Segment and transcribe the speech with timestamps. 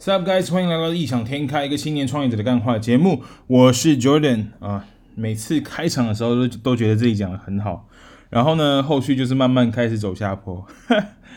[0.00, 0.48] What's up, guys？
[0.52, 3.24] 欢迎来到异想天开一个青年创业者的干话节目。
[3.48, 4.86] 我是 Jordan 啊。
[5.16, 7.88] 每次开场的时候都都觉得自己讲得很好，
[8.30, 10.64] 然后呢，后续就是慢慢开始走下坡。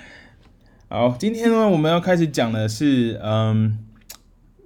[0.89, 3.79] 好，今天呢，我们要开始讲的是，嗯，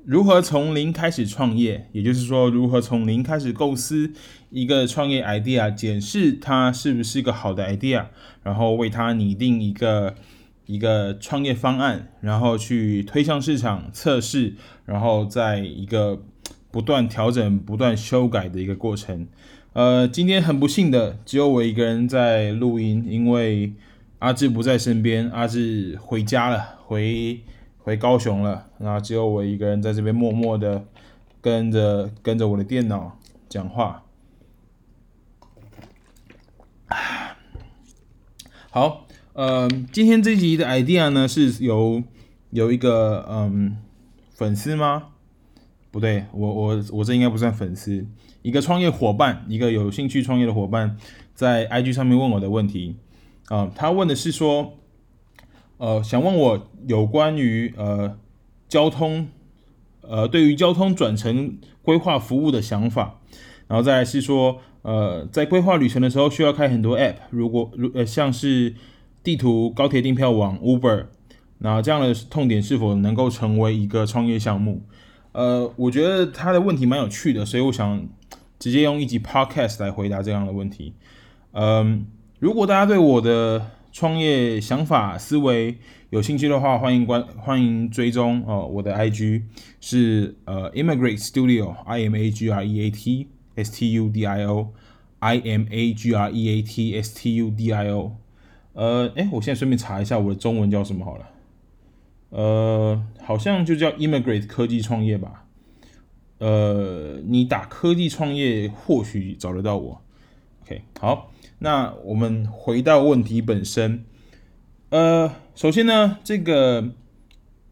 [0.04, 4.12] 如何从零开始创业，也就是说，如何从零开始构思
[4.50, 8.08] 一个创业 idea，检视它是不是一个好的 idea，
[8.44, 10.16] 然后为它拟定一个。
[10.66, 14.56] 一个创业方案，然后去推向市场测试，
[14.86, 16.24] 然后在一个
[16.72, 19.28] 不断调整、不断修改的一个过程。
[19.74, 23.74] 呃，今天很不幸的，只有我一个人在录音，因为
[24.20, 27.42] 阿志不在身边，阿志回家了，回
[27.78, 30.86] 回高雄了，然后只有我一个人在这边默默的
[31.42, 34.04] 跟着跟着我的电脑讲话。
[38.72, 39.05] 好。
[39.36, 42.02] 呃，今天这集的 idea 呢，是由
[42.52, 43.76] 有一个嗯
[44.34, 45.08] 粉丝吗？
[45.92, 48.08] 不对，我我我这应该不算粉丝，
[48.44, 50.96] 一个创业伙伴，一个有兴趣创业的伙伴，
[51.34, 52.96] 在 IG 上面问我的问题
[53.50, 54.76] 啊、他问的是说，
[55.80, 58.18] 呃，想问我有关于呃
[58.70, 59.28] 交通，
[60.00, 63.20] 呃，对于交通转乘规划服务的想法，
[63.68, 68.76] 然后再来是说，呃，在规划旅程的时候需要开很多 app，如果如呃像是。
[69.26, 71.08] 地图、高铁订票网、Uber，
[71.58, 74.84] 那这样的痛点是否能够成为一个创业项目？
[75.32, 78.08] 呃，我觉得他的问题蛮有趣的，所以我想
[78.60, 80.94] 直接用一集 Podcast 来回答这样的问题。
[81.54, 82.06] 嗯、
[82.38, 85.78] 如果大家对我的创业想法、思维
[86.12, 89.42] 有兴趣的话，欢迎关欢迎追踪哦、我的 IG
[89.82, 94.46] 是呃 Immigrate Studio，I M A G R E A T S T U D I
[94.46, 98.18] O，I M A G R E A T S T U D I O。
[98.76, 101.30] 呃，哎，我现在顺便查一下我的中文叫什么好了。
[102.32, 105.46] 呃，好像就叫 Immigrate 科技创业吧。
[106.40, 110.02] 呃，你打科技创业或许找得到我。
[110.64, 114.04] OK，好，那我们回到问题本身。
[114.90, 116.90] 呃，首先呢，这个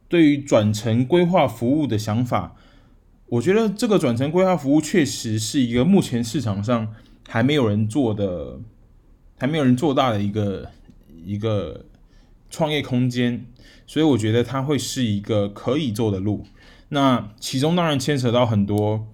[0.07, 2.55] 对于转成规划服务的想法，
[3.25, 6.93] 我觉得这个转成规划服务确实是一个目前市场上
[7.27, 8.61] 还没有人做的，
[9.37, 10.69] 还没有人做大的一个。
[11.25, 11.85] 一个
[12.49, 13.45] 创业空间，
[13.87, 16.45] 所以我觉得它会是一个可以做的路。
[16.89, 19.07] 那其中当然牵扯到很多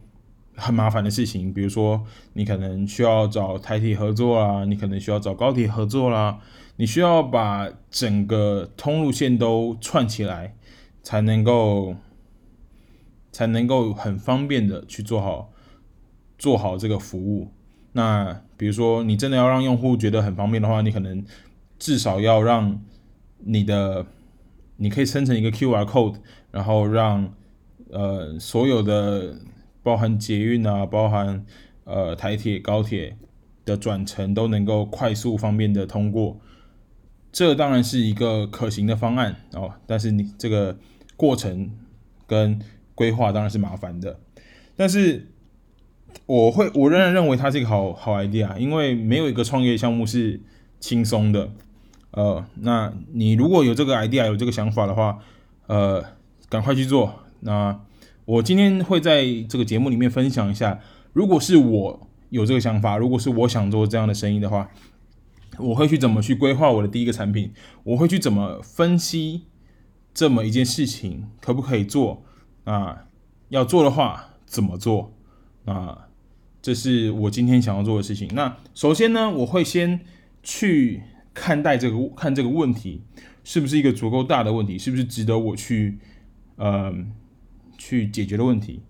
[0.55, 2.03] 很麻烦的事情，比如说
[2.33, 6.39] 你可能需要找台铁合作啦，你可能需要找高铁合作啦，
[6.75, 10.55] 你需要把整个通路线都串起来，
[11.01, 11.95] 才能够
[13.31, 15.53] 才能够很方便的去做好
[16.37, 17.53] 做好这个服务。
[17.93, 21.23] 那比如说你真的要让用户觉得很方便的话，你可能。
[21.79, 22.81] 至少要让
[23.39, 24.05] 你的，
[24.75, 26.17] 你可以生成一个 QR code，
[26.51, 27.33] 然后让
[27.89, 29.39] 呃所有的
[29.81, 31.45] 包含捷运啊，包含
[31.85, 33.17] 呃台铁、高铁
[33.63, 36.39] 的转乘都能够快速方便的通过。
[37.31, 40.77] 这当然是一个可行的方案哦，但是你这个
[41.15, 41.71] 过程
[42.27, 42.59] 跟
[42.93, 44.19] 规划当然是麻烦的。
[44.75, 45.27] 但是
[46.25, 50.41] 我会，我仍然认为它是一个好好 idea，因为没有一个创业项目是
[50.79, 51.51] 轻松的。
[52.11, 55.19] 呃，那你如果有这个 idea，有这个想法的话，
[55.67, 56.03] 呃，
[56.49, 57.13] 赶快去做。
[57.41, 57.79] 那
[58.25, 60.79] 我今天会在这个节目里面分享一下，
[61.13, 64.71] 如果是我有这个想法，如果是我想做这样的生意的话，
[65.59, 67.53] 我会去怎么去规划我的第一个产品，
[67.83, 69.43] 我会去怎么分析
[70.11, 72.23] 这么一件事情可不可以做
[72.63, 73.05] 啊？
[73.49, 75.13] 要做的话怎么做
[75.65, 76.07] 啊？
[76.59, 78.27] 这是我今天想要做的事情。
[78.33, 79.99] 那首先呢，我会先
[80.41, 81.03] 去。
[81.33, 83.03] 看待这个看这个问题
[83.43, 85.97] 是不是一个足够大的问题，是不是值得我去
[86.57, 86.93] 呃
[87.77, 88.81] 去解决的问题？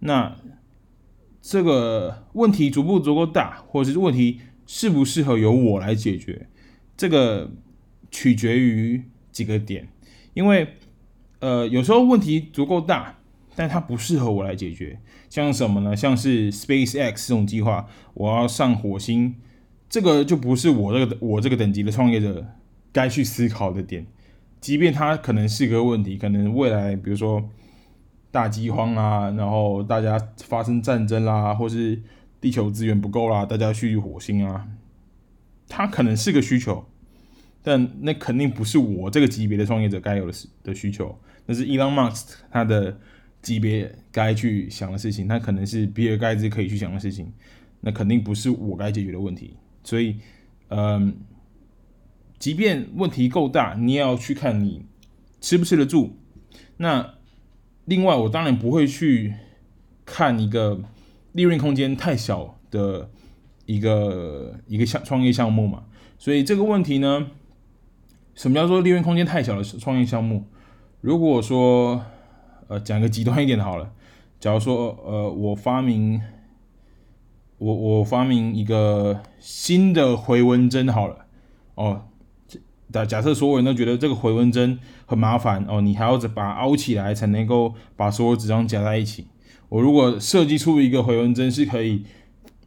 [0.00, 0.36] 那
[1.42, 6.48] 这个问题足不足够大，或者是问题适不适合由我来解决？
[6.96, 7.50] 这个
[8.10, 9.88] 取决于几个点，
[10.32, 10.68] 因为
[11.40, 13.18] 呃有时候问题足够大，
[13.54, 14.98] 但它不适合我来解决。
[15.28, 15.94] 像什么呢？
[15.94, 19.34] 像是 SpaceX 这种计划，我要上火星。
[19.94, 22.44] 这个就不是我这个我这个等级的创业者
[22.92, 24.04] 该去思考的点，
[24.60, 27.48] 即便它可能是个问题，可能未来比如说
[28.32, 32.02] 大饥荒啊，然后大家发生战争啦，或是
[32.40, 34.66] 地球资源不够啦，大家去火星啊，
[35.68, 36.84] 它可能是个需求，
[37.62, 41.16] 但那肯定不是我这个级别的创业者该有的的需求，
[41.46, 42.98] 那是 Elon Musk 他的
[43.40, 47.32] 级别该去想的事情，他可能是比尔盖茨可以去想的事情，
[47.80, 49.54] 那肯定不是我该解决的问题。
[49.84, 50.16] 所以，
[50.68, 51.14] 嗯，
[52.38, 54.86] 即便问题够大，你也要去看你
[55.40, 56.16] 吃不吃得住。
[56.78, 57.14] 那
[57.84, 59.34] 另外，我当然不会去
[60.04, 60.80] 看一个
[61.32, 63.10] 利润空间太小的
[63.66, 65.84] 一个一个项创业项目嘛。
[66.18, 67.30] 所以这个问题呢，
[68.34, 70.46] 什么叫做利润空间太小的创业项目？
[71.02, 72.02] 如果说，
[72.68, 73.92] 呃，讲个极端一点的好了，
[74.40, 76.20] 假如说，呃，我发明，
[77.58, 81.26] 我我发明一个新的回纹针好了，
[81.74, 82.02] 哦。
[82.92, 89.26] 假假设所有人都觉得这个回纹针很麻烦哦，你还要把它凹起来才能够把所有纸张夹在一起。
[89.68, 92.04] 我如果设计出一个回纹针是可以，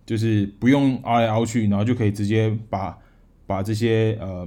[0.06, 2.98] 就是不用凹来凹去，然后就可以直接把
[3.45, 4.45] 把这些呃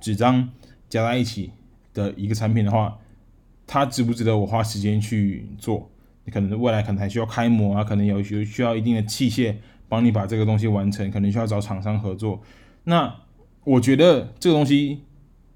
[0.00, 0.48] 纸张
[0.88, 1.50] 夹在一起
[1.92, 2.96] 的一个产品的话，
[3.66, 5.90] 它值不值得我花时间去做？
[6.24, 9.56] 你可能未来可能还需要开模啊，可能有需需要一定的器械
[9.88, 12.40] 帮你把这个东西完成，可能需要找厂商合作。
[12.84, 13.14] 那
[13.64, 15.00] 我觉得这个东西。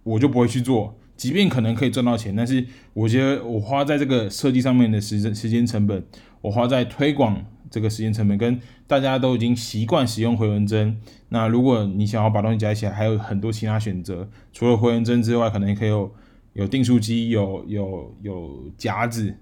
[0.04, 6.04] 我就不会去做，即便可能可以赚到钱，但是我觉得我花在这个设计上面的时间时间成本，
[6.40, 7.40] 我花在推广
[7.70, 8.58] 这个时间成本，跟
[8.88, 11.00] 大家都已经习惯使用回纹针。
[11.28, 16.12] 那如果你想要把东西夹起来，还有很多其他选择，除了回纹针之外，可能也可以有
[16.54, 19.36] 有订书机，有有有夹子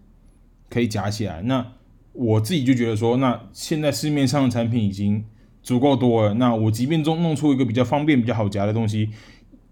[0.68, 1.40] 可以夹起来。
[1.40, 1.66] 那
[2.20, 5.24] 我自己就觉得说，那现在市面上的产品已经
[5.62, 9.08] 足够多了，那我即便中弄出一个比较方便、比较好夹的东西。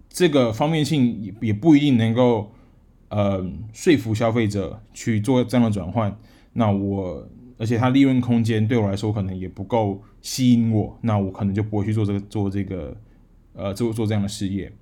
[0.09, 2.51] 这个方便性也也不一定能够，
[3.11, 6.19] 呃，说服消费者去做这样的转换。
[6.55, 7.29] 那我，
[7.59, 12.97] 而且它利润空间对我来说可能也不够吸引我，那我可能就不会去做这个做这个，
[13.53, 14.73] 呃，做做这样的事业。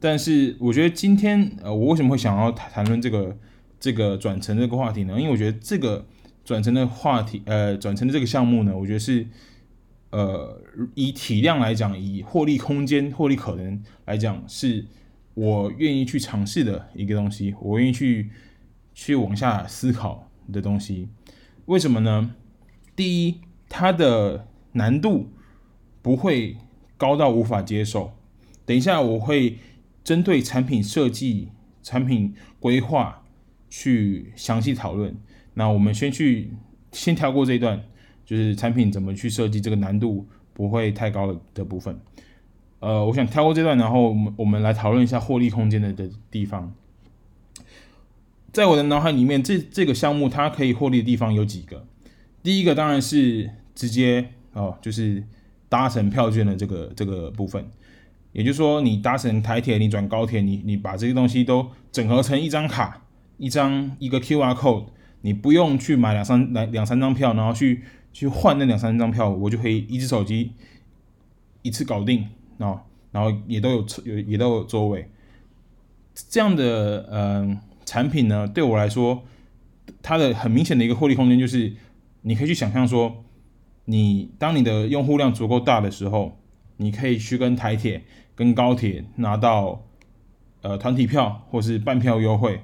[0.00, 3.36] 但是我觉得今天，呃，我为什么会想要谈谈论这个
[3.78, 5.16] 这个转成这个话题呢？
[5.20, 6.04] 因为我觉得这个
[6.44, 9.26] 转成的话题，呃，转成的这个项目呢，我觉得是。
[10.14, 10.60] 呃，
[10.94, 14.84] 以体量来讲，以获利空间、获利可能来讲，是
[15.32, 18.28] 我愿意去尝试的一个东西，我愿意去
[18.92, 21.08] 去往下思考的东西。
[21.64, 22.34] 为什么呢？
[22.94, 23.40] 第一，
[23.70, 25.30] 它的难度
[26.02, 26.58] 不会
[26.98, 28.12] 高到无法接受。
[28.66, 29.56] 等一下，我会
[30.04, 31.48] 针对产品设计、
[31.82, 33.22] 产品规划
[33.70, 35.16] 去详细讨论。
[35.54, 36.50] 那我们先去
[36.92, 37.82] 先跳过这一段。
[38.24, 41.98] 就是产品怎么去设计，这个难度不会太高的部分。
[42.78, 46.72] 呃，我想跳过这段，然后我们我们来讨论一下获利空间的的地方。
[48.52, 51.84] 在我的脑海里面，这这个项目它可以获利的地方有几个？
[52.42, 55.22] 第一个当然是直接哦，就是
[55.68, 57.68] 搭乘票券的这个这个部分。
[58.32, 63.02] 也就是说，你搭乘台铁，你转高铁，你你把这些东西都整合成一张卡，
[63.36, 64.86] 一张一个 QR code，
[65.22, 67.82] 你不用去买两三来两三张票，然后去。
[68.14, 70.52] 去换那两三张票，我就可以一只手机
[71.62, 72.28] 一次搞定
[72.58, 75.08] 啊，然后也都有有也都有座位。
[76.28, 79.22] 这样的嗯、呃、产品呢，对我来说，
[80.02, 81.72] 它的很明显的一个获利空间就是，
[82.20, 83.24] 你可以去想象说，
[83.86, 86.38] 你当你的用户量足够大的时候，
[86.76, 88.02] 你可以去跟台铁、
[88.34, 89.86] 跟高铁拿到
[90.60, 92.60] 呃团体票或是半票优惠，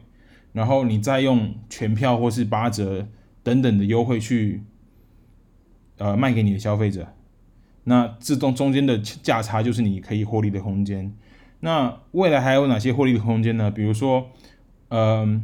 [0.58, 3.06] 然后你再用全票或是八折
[3.42, 4.64] 等等的优惠去。
[6.00, 7.08] 呃，卖给你的消费者，
[7.82, 11.12] 那这中中间的价差就是你可以获利的空间。
[11.58, 13.68] 那未来还有哪些获利的空间呢？
[13.68, 14.30] 比如说，
[14.90, 15.42] 嗯、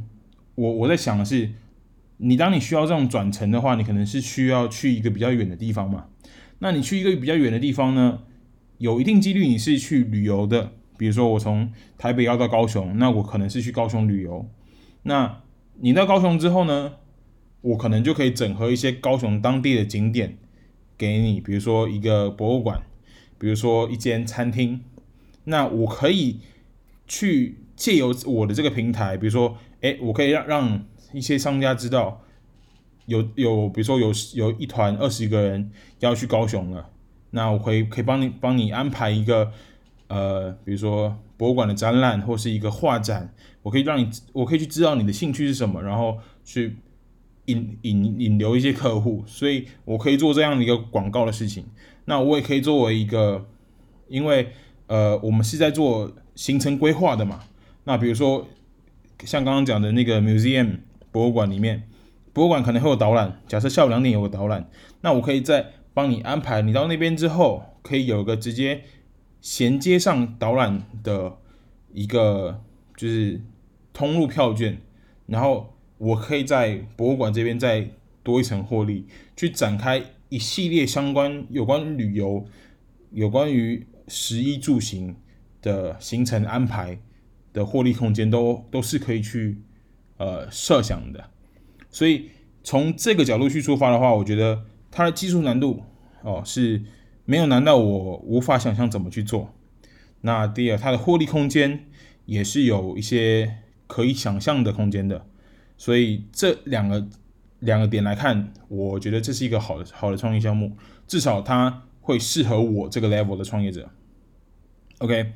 [0.54, 1.50] 我我在想的是，
[2.18, 6.04] 你当你需要这种转乘的话，你可能是需要去一个比较远的地方嘛。
[6.60, 8.20] 那你去一个比较远的地方呢，
[8.78, 10.70] 有一定几率你是去旅游的。
[10.96, 14.48] 比如说我从台北要到高雄，那我可能是去高雄旅游。
[15.04, 15.40] 那
[15.80, 16.96] 你到高雄之后呢，
[17.62, 20.36] 我可能就可以整合一些高雄当地的景点。
[20.96, 22.80] 给你，比如说一个博物馆，
[23.36, 24.80] 比如说一间餐厅，
[25.42, 26.38] 那我可以
[27.08, 32.22] 去借由我的这个平台，比如说，哎，我可以让让一些商家知道
[33.06, 36.88] 有有，比如说有有一团二十个人要去高雄了，
[37.30, 39.52] 那我可以可以帮你帮你安排一个，
[40.14, 46.76] 呃，比如说博物馆的展览或是一个画展，我可以让你，我可以去知道你的兴趣是什么，然后去。
[47.46, 51.62] 引引引流一些客户，所以我可以做这样的一个广告的事情。
[52.06, 53.44] 那我也可以作为一个，
[54.08, 54.48] 因为
[54.86, 57.40] 呃，我们是在做行程规划的嘛。
[57.84, 58.48] 那比如说
[59.24, 60.78] 像刚刚讲的那个 museum
[61.12, 61.82] 博物馆里面，
[62.32, 63.38] 博物馆可能会有导览。
[63.46, 64.70] 假设下午两点有个导览，
[65.02, 66.62] 那我可以再帮你安排。
[66.62, 68.84] 你到那边之后，可以有个直接
[69.44, 71.36] 衔接上导览的
[71.92, 72.64] 一个
[72.96, 73.42] 就是
[73.92, 74.78] 通路票券，
[75.26, 75.70] 然后。
[75.96, 77.88] 我可以在博物馆这边再
[78.22, 82.44] 多一层获利，去展开一系列相关有关旅游、
[83.12, 85.16] 有关于食衣住行
[85.62, 86.98] 的行程安排
[87.52, 89.62] 的获利空间都，都都是可以去
[90.18, 91.30] 呃设想的。
[91.88, 92.28] 所以
[92.64, 95.84] 从这个角度去出发的话，我觉得它的技术难度
[96.22, 96.82] 哦是
[97.24, 99.54] 没有难到我无法想象怎么去做。
[100.20, 101.86] 那第二，它的获利空间
[102.24, 105.26] 也是有一些可以想象的空间的。
[105.76, 107.06] 所以这两个
[107.58, 110.76] 两个点来看，我觉得这是一个好的好的创业项目，
[111.06, 113.90] 至少它会适合我这个 level 的创业者。
[114.98, 115.32] OK，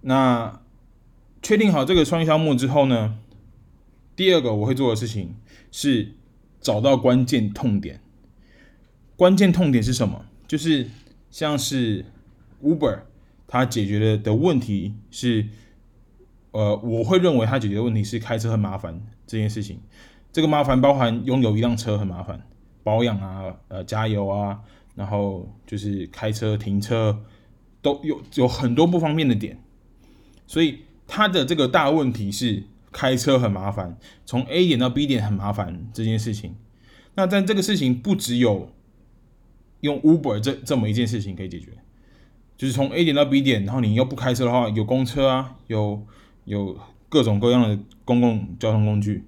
[0.00, 0.60] 那
[1.42, 3.18] 确定好这个创业项目之后呢，
[4.16, 5.36] 第二个我会做的事情
[5.70, 6.14] 是
[6.60, 8.00] 找到关键痛点。
[9.14, 10.24] 关键痛点是什么？
[10.52, 10.86] 就是
[11.30, 12.04] 像是
[12.62, 12.98] Uber，
[13.48, 15.46] 它解决的的问题是，
[16.50, 19.80] 呃，我会认为它解决的问题是开车很麻烦这件事情。
[20.30, 22.38] 这个麻烦包含拥有一辆车很麻烦，
[22.82, 24.60] 保养啊，呃，加油啊，
[24.94, 27.18] 然后就是开车停车。
[27.80, 29.58] 都有有很多不方便的点，
[30.46, 36.54] 所以他的这个大问题是开车很麻烦，从 A 点到 B 点很麻烦这件事情。
[37.14, 38.70] 那但这个事情不只有
[39.82, 41.68] 用 Uber 这这么一件事情可以解决，
[42.56, 46.04] 就是从 A 点到 B 点，然后你又不开车的话，有公车啊，有
[46.46, 46.76] 有
[47.08, 49.26] 各种各样的公共交通工具。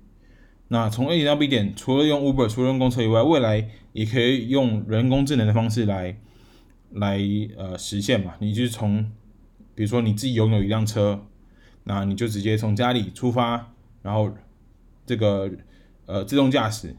[0.68, 6.16] 那从 A 点到 B 点，除了用 Uber，除了用公车以外，未来也可以用人工智能的方式来。
[6.96, 7.18] 来
[7.56, 9.10] 呃实现嘛，你就是从，
[9.74, 11.26] 比如说你自己拥有一辆车，
[11.82, 14.32] 那你就直接从家里出发，然后
[15.04, 15.50] 这个
[16.06, 16.94] 呃自动驾驶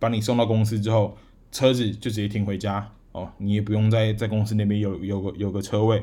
[0.00, 1.16] 把你送到公司之后，
[1.54, 6.02] 车子就直接停回家哦，你也不用在在公司那边有有个有个车位，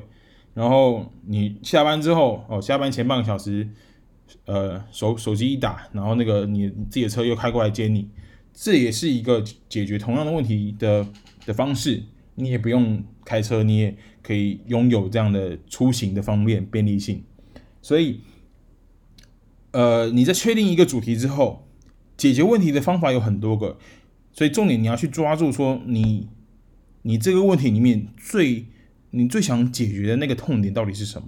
[0.53, 3.67] 然后你下班之后哦，下班前半个小时，
[4.45, 8.07] 呃手手机一打，然后那个你自己的车又开过来接你，
[8.53, 11.05] 这也是一个解决同样的问题的
[11.45, 12.01] 的方式。
[12.35, 17.21] 你也不用开车，你也可以拥有这样的出行的方便便利性。
[17.81, 18.21] 所以，
[19.71, 21.67] 呃，你在确定一个主题之后，
[22.15, 23.77] 解决问题的方法有很多个。
[24.31, 26.29] 所以重点你要去抓住说你
[27.01, 28.65] 你这个问题里面最
[29.11, 31.27] 你最想解决的那个痛点到底是什么？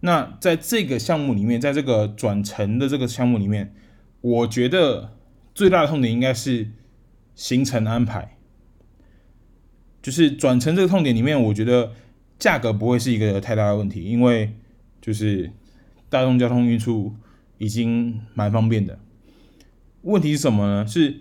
[0.00, 3.74] 那在这个项目里面，在这个转乘的这个项目里面，
[4.20, 5.16] 我觉得
[5.54, 6.70] 最大的痛点应该是
[7.34, 8.36] 行程安排。
[10.02, 11.92] 就是转乘这个痛点里面，我觉得
[12.36, 14.56] 价格不会是一个太大的问题，因为
[15.00, 15.52] 就是
[16.08, 17.14] 大众交通运输
[17.58, 18.98] 已经蛮方便的。
[20.00, 20.84] 问题是什么呢？
[20.84, 21.20] 是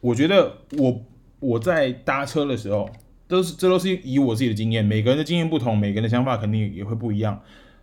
[0.00, 1.02] 我觉得我
[1.38, 2.90] 我在搭车的时候，
[3.28, 7.40] 都是这都是以我自己的经验，每个人的经验不同，每个人的想法肯定也会不一样。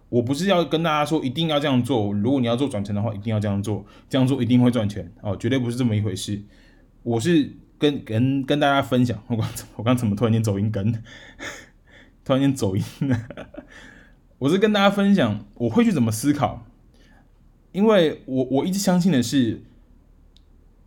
[0.10, 6.42] 我不是要跟大家说一定要这样做，如果你要做转乘的话，一定要这样做，这样做一定会赚钱哦，绝对不是这么一回事。
[7.04, 7.54] 我是。
[7.80, 10.92] 跟跟跟大家分享，我刚我刚怎么突然间走音跟，
[12.26, 13.28] 突然间走音了。
[14.40, 16.66] 我是跟大家分享我会去怎么思考，
[17.74, 19.62] 因为我我一直相信的是，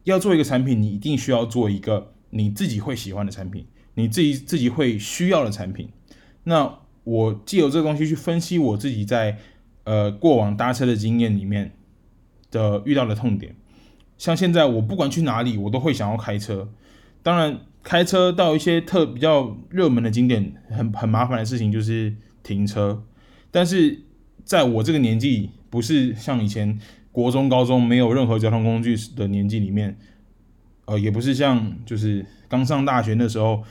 [0.04, 5.88] 要做一个产品，你一定需要做一个你自己会喜欢的产品，你自己自己会需要的产品。
[6.44, 9.38] 那我借由这个东西去分析我自己在
[9.84, 11.72] 呃过往搭车的经验里面
[12.50, 13.54] 的遇到的痛点。
[14.16, 16.68] 像现在我不管去哪里，我都会想要开车。
[17.22, 23.02] 当然，开车到一些特比较热门的景点，很很麻烦的事情就是停车。
[23.50, 24.02] 但是
[24.44, 26.78] 在我这个年纪，不是像以前
[27.12, 29.96] 国中、高中没有任何交通工具的年纪里面，
[30.84, 33.62] 呃，也不是像就是刚上大学那时候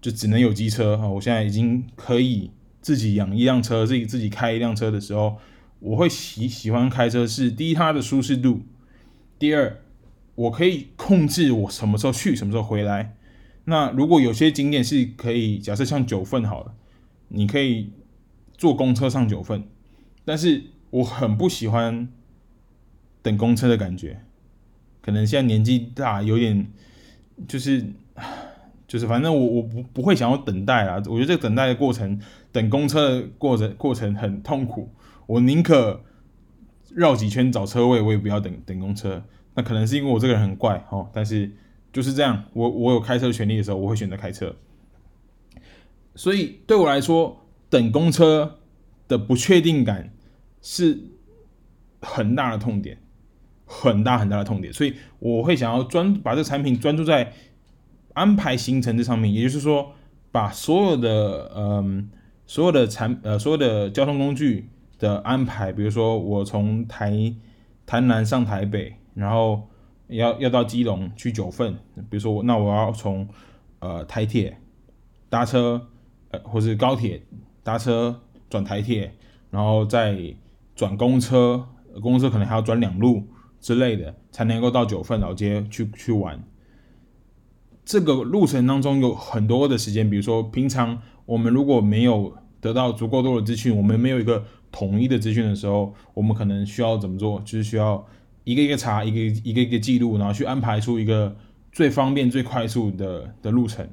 [0.00, 1.08] 就只能有机车啊。
[1.08, 2.50] 我现在已经可以
[2.80, 5.36] 自己养一辆车，自己自己开一辆车的时候，
[5.80, 8.62] 我会喜喜欢开车是第一，它的舒适度，
[9.38, 9.80] 第二。
[10.36, 13.16] 我可以控制我什么时候去，什么时候回来。
[13.64, 16.74] 那如果有些景点是可以，假设像九份好了，
[17.28, 17.90] 你可以
[18.58, 19.64] 坐公车上九份，
[20.26, 22.06] 但是我很不喜欢
[23.26, 24.20] 等公车的感觉。
[25.02, 26.64] 可能现在年纪大，有点
[27.48, 27.84] 就是
[28.86, 31.02] 就是，反正我我不不会想要等待啊。
[31.06, 32.20] 我觉得这个等待的过程，
[32.52, 34.88] 等公车的过程过程很痛苦。
[35.26, 36.04] 我宁可
[36.94, 39.24] 绕几圈找车位，我也不要等等公车。
[39.54, 41.50] 那可能是因为我这个人很怪哦，但是
[41.92, 44.54] 就是这样，我我有开车权利的时候，我会选择开车。
[46.14, 48.58] 所以对我来说，等公车
[49.08, 50.12] 的不确定感
[50.62, 50.98] 是
[52.00, 52.98] 很大的痛点，
[53.66, 54.72] 很大很大的痛点。
[54.72, 57.32] 所以我会想要专把这个产品专注在
[58.14, 59.92] 安排行程这上面，也就是说，
[60.32, 62.08] 把所有的嗯
[62.46, 67.34] 所有的产呃所有的交通工具的安排，比如说我从台
[67.84, 68.94] 台南上台北。
[69.16, 69.66] 然后
[70.08, 71.72] 要要到基隆去九份，
[72.10, 73.26] 比如说我那我要从
[73.78, 74.58] 呃台铁
[75.30, 75.88] 搭车，
[76.32, 77.22] 呃或是高铁
[77.62, 78.20] 搭车
[78.50, 79.14] 转台铁，
[79.50, 80.34] 然后再
[80.74, 81.66] 转公车，
[82.02, 83.26] 公车可能还要转两路
[83.66, 86.40] 之类的，才能够到九份老街去去玩。
[87.84, 97.40] 这个路程当中有很多的时间，比如说平常我们如果没有得到足够多的资讯，我们没有一个统一的资讯的时候，我们可能需要怎么做？
[97.40, 98.06] 就是需要
[98.44, 101.34] 一个一个查，一个一个一个记录，然后去安排出一个
[101.72, 103.88] 最方便、最快速的的路程。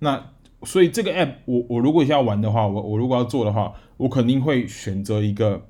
[0.00, 0.32] 那
[0.64, 5.66] 所以这个 app，我我如果要玩的话，我我如果要做的话，我肯定会选择一个，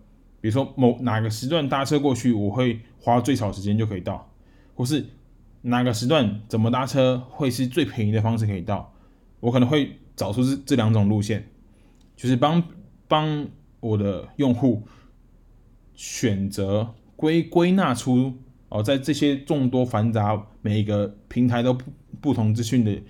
[0.47, 4.31] 比如说某哪个时段搭车过去，我会花最少时间就可以到，
[4.77, 5.05] 或是
[5.63, 8.95] 哪个时段怎么搭车会是最便宜的方式可以到，
[9.41, 11.49] 我可能会找出这这两种路线，
[12.15, 12.63] 就是帮
[13.09, 13.49] 帮
[13.81, 14.87] 我的用户
[15.95, 18.33] 选择归归纳出
[18.69, 21.85] 哦，在这些众多繁杂每一个平台都不
[22.21, 23.03] 不同资讯的。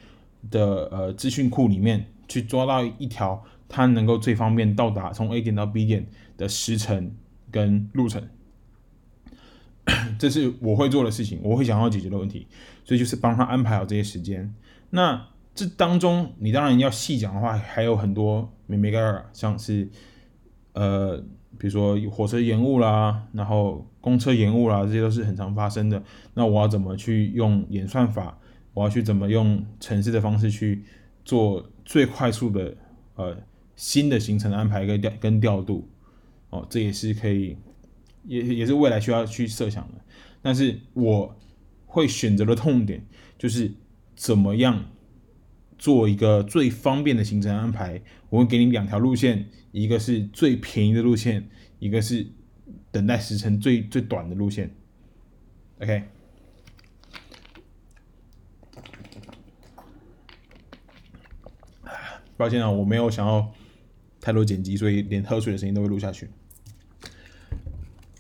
[0.49, 7.11] 的呃资讯库里面去抓到一条它能够最方便到达从 A 点到 B 点的时程
[7.51, 8.23] 跟路程，
[10.19, 12.47] 这是我会做的事情，我会想要解决的问题，
[12.85, 14.55] 所以就是帮他安排好这些时间。
[14.91, 19.89] 那这当中你当然要细讲的话，还有很多眉眉角角，像是
[20.73, 21.17] 呃
[21.59, 26.03] 比如说火车延误啦，然后公车延误啦，这些都是很常发生的。
[26.35, 28.39] 那我要怎么去用演算法？
[28.75, 30.85] 我要去怎么用程式的方式去
[31.25, 32.77] 做最快速的
[33.15, 33.35] 呃
[33.75, 35.89] 新的行程安排跟调跟调度
[36.51, 37.57] 哦，这也是可以，
[38.25, 40.01] 也也是未来需要去设想的。
[40.43, 41.37] 但是我
[41.87, 43.05] 会选择的痛点
[43.39, 43.73] 就是
[44.15, 44.85] 怎么样
[45.77, 48.03] 做一个最方便的行程安排。
[48.29, 51.49] 我会给你两条路线，一个是最便宜的路线，
[51.79, 52.27] 一个是
[52.91, 54.75] 等待时程最最短的路线。
[55.81, 56.05] OK。
[62.37, 63.51] 抱歉啊，我没有想要
[64.27, 66.29] 太多剪辑，所以连喝水的声音都会录下去。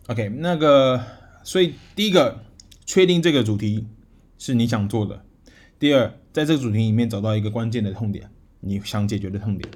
[0.06, 1.04] OK，那个，
[1.42, 2.44] 所以第一个，
[2.84, 3.88] 确定这个主题
[4.38, 5.16] 是你想做的；
[5.80, 9.68] 第二，在这个主题里面找到一个关键的痛点，你想解决的痛点。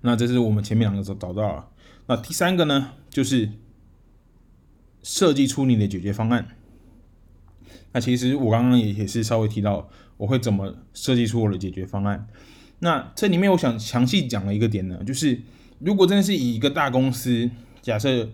[0.00, 1.68] 那这是我们前面两个找找到了。
[2.06, 3.50] 那第三个呢，就是
[5.02, 6.56] 设计出你的解决方案。
[7.92, 12.26] 那其实我刚刚也也是稍微提到，我会怎么设计出我的解决方案。
[12.80, 15.40] 那这里面我想详细讲了一个点呢，就是
[15.78, 18.28] 如果真的是以一个大公司，假设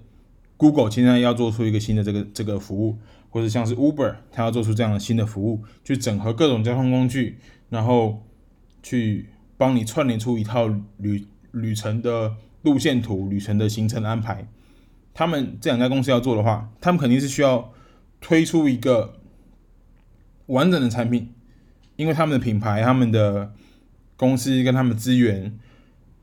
[0.56, 8.22] Google 现在要做出一个新的这个这个服务，或者像是 Uber，它要做出这样的新的服务，去整合各种交通工具，然后
[8.82, 14.48] 去帮你串联出一套旅旅程的路线图、旅程的行程安排。
[15.12, 17.72] 他们这两家公司要做的话，他们肯定是需要
[18.20, 19.16] 推出一个
[20.46, 21.32] 完整的产品，
[21.96, 23.52] 因为他们的品牌、他们的
[24.16, 25.58] 公司跟他们资源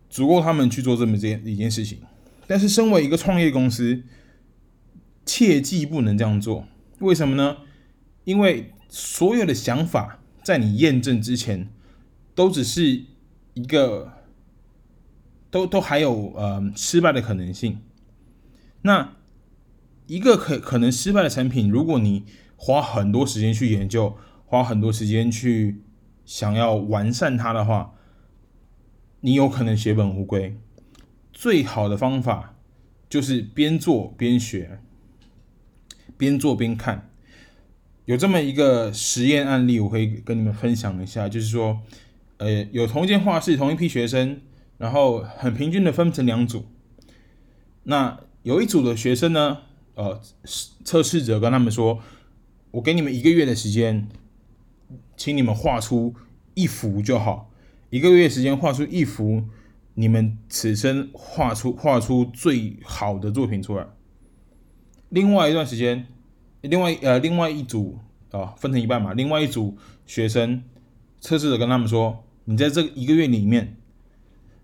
[0.10, 2.00] 足够他们去做这么件一件事情，
[2.48, 4.04] 但是身为一个创业公司，
[5.26, 6.68] 切记不能这样做。
[7.00, 7.58] 为什么呢？
[8.24, 11.70] 因为所有的想法在你验证之前，
[12.34, 13.04] 都只是
[13.54, 14.14] 一个，
[15.52, 17.80] 都都还有呃失败的可能性。
[18.82, 19.16] 那
[20.08, 22.24] 一个可可能失败的产品，如果你
[22.56, 25.82] 花很多时间去研究，花很多时间去。
[26.26, 27.94] 想要完善它的话，
[29.22, 30.58] 你有可能血本无归。
[31.32, 32.56] 最好的方法
[33.10, 34.80] 就是边做边学，
[36.18, 37.10] 边做边看。
[38.06, 41.80] 有这么一个实验案例，我可以跟你们分享一下，就是说，
[42.38, 44.42] 呃，有同一间画室，同一批学生，
[44.78, 46.66] 然后很平均的分成两组。
[47.84, 49.60] 那有一组的学生呢，
[49.96, 50.22] 呃，
[50.84, 52.00] 测试者跟他们说
[52.72, 54.08] ：“我给你们一个月的时间。”
[55.16, 56.14] 请你们画出
[56.54, 57.52] 一幅就好，
[57.90, 59.44] 一个月时间画出一幅
[59.96, 63.86] 你们此生画出画出最好的作品出来。
[65.10, 66.08] 另外一段时间，
[66.62, 68.00] 另外呃另外一组
[68.32, 70.64] 啊、分成一半嘛，另外一组学生
[71.22, 73.78] 测试者跟他们说，你在这一个月里面，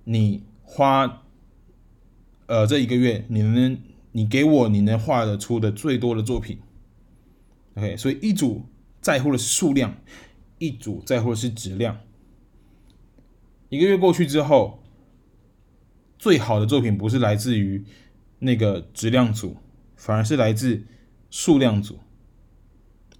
[0.05, 1.23] 你花
[2.47, 3.77] 呃这一个月你能
[4.11, 6.57] 你给我你能画得出的最多的作品。
[7.75, 8.63] OK，所以一组
[8.99, 9.95] 在乎的是数量。
[10.59, 11.97] 一组在乎的是质量。
[13.69, 14.83] 一个月过去之后，
[16.17, 17.83] 最好的作品不是来自于
[18.39, 19.57] 那个质量组，
[19.95, 20.83] 反而是来自
[21.29, 21.99] 数量组。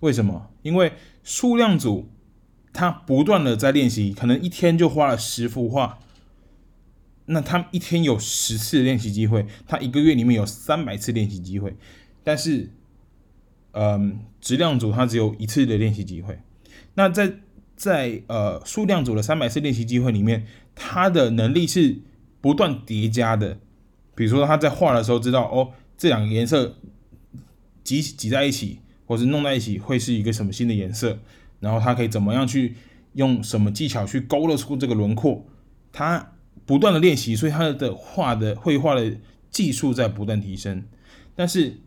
[0.02, 0.52] 为什么？
[0.62, 2.10] 因为数量组
[2.74, 6.00] 他不断的在练习，可能一天就画了十幅画，
[7.26, 11.76] 那他一天有十次练习机会，他一个月里面有三百次练习机会。
[12.24, 12.72] 但是，
[13.72, 16.40] 嗯，质量组他只有一次的练习机会。
[17.00, 17.34] 那在
[17.78, 21.98] 在呃数量组的三百次练习机会里面，他的能力是
[22.42, 23.58] 不断叠加的。
[24.16, 26.76] 比如说他在画的时候知道哦，这两个颜色
[27.86, 31.18] 挤挤在一起，或是弄在一起，会是一个什么新的颜色？
[31.62, 32.76] 然后他可以怎么样去
[33.14, 35.46] 用什么技巧去勾勒出这个轮廓？
[35.94, 36.34] 他
[36.66, 39.16] 不断的练习，所以他的画的绘画的
[39.50, 40.84] 技术在不断提升。
[41.34, 41.78] 但是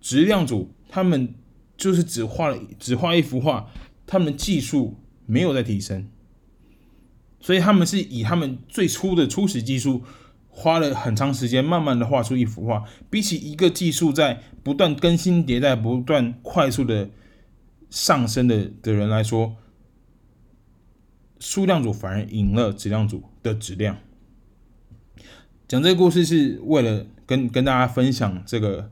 [0.00, 1.34] 质量组他们
[1.76, 3.68] 就是只画了只画一幅画，
[4.10, 6.08] 他们技术没有在提升，
[7.38, 10.02] 所以他们是以他们最初的初始技术。
[10.52, 17.08] 花了很长时间，慢慢的画出一幅画，比起一个技术在不断更新迭代、不断快速的
[17.88, 19.56] 上升的的人来说，
[21.38, 23.98] 数量组反而赢了质量组的质量。
[25.68, 28.90] 讲这个故事是为了跟跟大家分享这个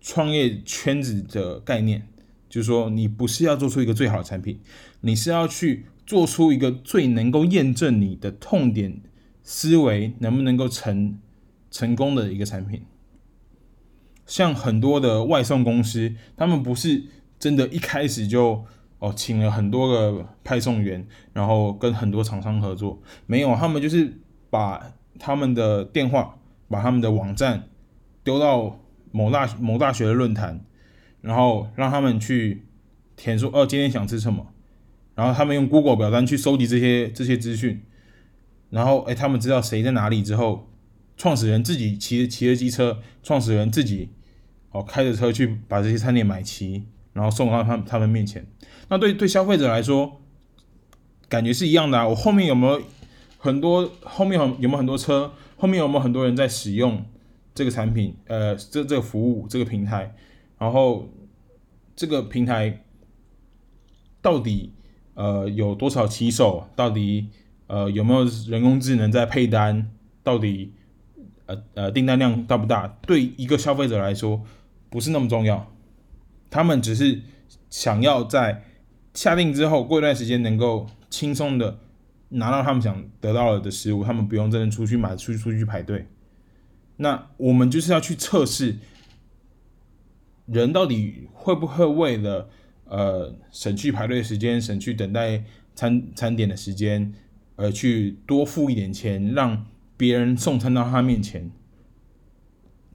[0.00, 2.08] 创业圈子的概念，
[2.50, 4.60] 就是说你不是要做出一个最好的产品，
[5.00, 9.00] 你是要去做出一个最能够验证你的痛点。
[9.42, 11.18] 思维能不能够成
[11.70, 12.82] 成功的一个产品，
[14.26, 17.04] 像很多的外送公司，他们不是
[17.38, 18.64] 真的一开始就
[18.98, 26.36] 哦请了很多个派送员，然后跟很多厂商合作，没有，他们就是把他们的电话，
[26.68, 27.64] 把他们的网站
[28.22, 28.78] 丢到
[29.10, 30.64] 某大某大学的论坛，
[31.20, 32.64] 然后让他们去
[33.16, 34.46] 填说哦今天想吃什么，
[35.14, 37.82] 然后他们用 Google 表单去收集这些这些资讯。
[38.70, 40.70] 然后，哎，他们知道谁在哪里之后，
[41.16, 44.10] 创始人自己骑骑着机车，创始人自己
[44.70, 48.46] 哦开着车去把这些餐点买齐，然后送到他他们面前。
[48.88, 50.20] 那对对消费者来说，
[51.28, 52.06] 感觉是一样的啊。
[52.06, 52.80] 我后面有没有
[53.38, 55.32] 很多后面有有没有很多车？
[55.56, 57.04] 后面有没有很多人在使用
[57.52, 58.14] 这个产品？
[58.28, 60.14] 呃，这这个服务这个平台，
[60.60, 61.08] 然后
[61.96, 62.84] 这个平台
[64.22, 64.72] 到底
[65.14, 66.68] 呃有多少骑手？
[66.76, 67.30] 到底？
[67.66, 69.92] 呃，有没有人工智能在配单？
[70.24, 70.72] 到底
[71.46, 72.88] 呃呃订单量大不大？
[73.06, 74.42] 对一个消费者来说
[74.88, 75.72] 不是那么重要，
[76.50, 77.22] 他们只是
[77.70, 78.64] 想要在
[79.14, 81.78] 下定之后过一段时间能够轻松的
[82.30, 86.08] 拿到他们想得到的食物，他们不用真的出去买，出去出去排队。
[86.96, 88.78] 那我们就是要去测试
[90.52, 92.48] 人到底会不会为了
[92.84, 97.12] 呃省去排队时间，省去等待餐餐点的时间。
[97.56, 99.66] 而去多付一点钱，让
[99.98, 101.50] 别人送餐到他面前，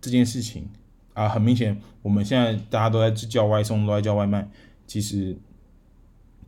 [0.02, 0.68] 这件事情
[1.14, 4.50] 啊，很明显，我们现在大家都在叫外送，都在叫外卖，
[4.88, 5.38] 其实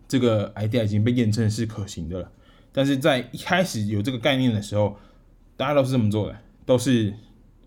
[0.08, 2.32] 这个 idea 已经被验证是可行的了。
[2.72, 4.98] 但是在一开始有这个概念的时候，
[5.56, 7.13] 大家都是这么做的，都是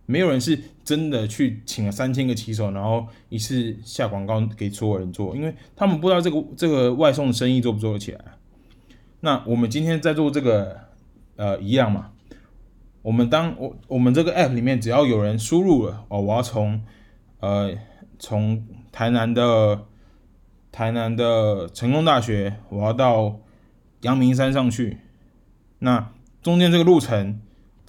[0.05, 0.59] 没有人是
[0.90, 8.24] 真的去请了三千个骑手，然后一次下广告给所有人做，因为他们不知道这个这个外送的生意做不做得起来。
[9.20, 10.76] 那我们今天在做这个，
[11.37, 12.11] 呃，一样嘛。
[13.03, 16.83] 我们当我我们这个 app 里面，只要有人输入了哦，我要从，
[17.38, 17.72] 呃，
[18.18, 19.87] 从台南的
[20.72, 23.38] 台南的成功大学，我要到
[24.00, 24.98] 阳明山上去。
[25.79, 26.11] 那
[26.42, 27.40] 中间这个路程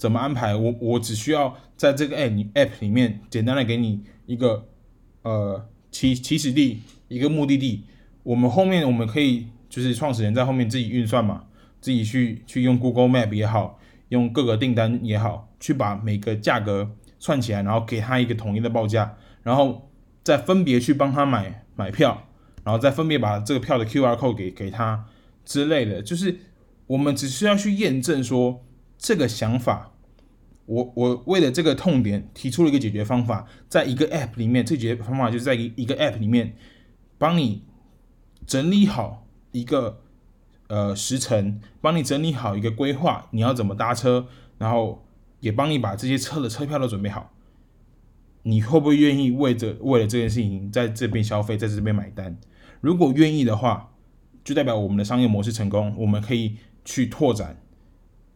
[0.02, 0.56] 怎么安排？
[0.56, 4.66] 我我只需要在这个 app app 里面简单的给你一个，
[5.22, 7.84] 呃，起起始地，一个目的地。
[8.24, 9.46] 我们后面我们可以。
[9.72, 11.44] 就是创始人在后面自己运算嘛，
[11.80, 13.78] 自己去去用 Google Map 也好，
[14.10, 19.90] 用各个订单也好，去把每个价格串起来，然后给他一个统一的报价，然后
[20.22, 22.28] 再分别去帮他买买票，
[22.62, 25.06] 然后再分别把这个票的 QR code 给给他
[25.46, 26.02] 之类的。
[26.02, 26.36] 就是
[26.86, 28.62] 我们只需要去验证说
[28.98, 29.91] 这个想法，
[30.72, 36.54] 我我为了这个痛点提出了一个解决方法，在一个 App 里面，这解决方法就是在一一个 App 里面
[37.18, 37.62] 帮你
[38.46, 39.20] 整理好。
[39.54, 40.00] 一个
[40.68, 45.04] 呃时程，帮你整理好一个规划，你要怎么搭车，然后
[45.40, 47.34] 也帮你把这些车的车票都准备好。
[48.44, 52.34] 你会不会愿意为着为了这件事情在这边消费，在这边买单？
[52.80, 53.92] 如果愿意的话，
[54.42, 57.60] 就代表我们的商业模式成功，我们可以去拓展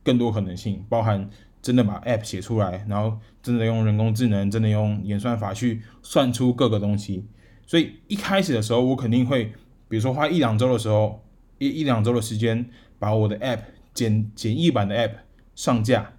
[0.04, 1.30] 更多可能性，包含
[1.66, 7.26] 真的把 App 写出来，然后真的用人工智能，真的用演算法去算出各个东西。
[7.66, 9.52] 所以一开始的时候，我肯定会。
[9.88, 11.24] 比如说花一两周的时候，
[11.58, 13.58] 一一两周的时间，把我的 App
[13.92, 15.14] 简简易版的 App
[15.56, 16.12] 上架。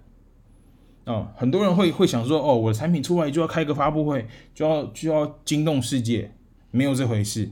[1.06, 6.32] 哦，很多人会会想说，哦，我的产品出来就要开个发布会，就要就要惊动世界，
[6.70, 7.50] 没有这回事。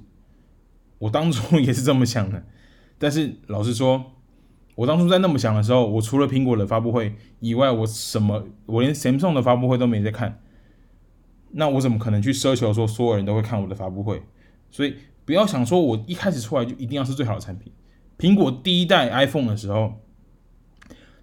[0.98, 2.44] 我当初也是这么想的，
[2.98, 4.12] 但是老实说，
[4.76, 10.40] 我当初在那么想的时候，我除了苹果的发布会以外，我什么，我连 Samsung 的发布会都没在看。
[11.50, 14.22] 那我怎么可能去奢求说所有人都会看我的发布会？
[14.70, 14.94] 所以。
[15.26, 17.72] 不要想说，我一开始出来就一定要是最好的产品。
[18.16, 19.94] 苹果第一代 iPhone 的时候，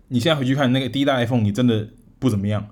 [0.09, 1.87] 你现在回去看那个第一代 iPhone，你真的
[2.19, 2.67] 不怎么样。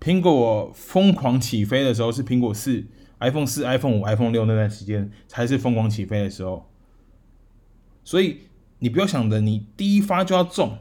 [0.00, 2.84] 苹果疯狂起飞的时候是苹果四
[3.20, 6.68] iPhone 四、iPhone 五、iPhone 六那段时间才是疯狂起飞的时候。
[8.02, 8.40] 所以
[8.82, 10.76] 你不要想着你第一发就要中，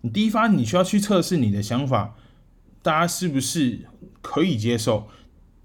[0.00, 2.16] 你第一发你需要去测试你的想法，
[2.82, 3.86] 大家是不是
[4.20, 5.06] 可以接受？